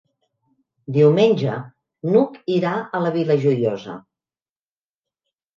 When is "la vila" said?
3.05-3.39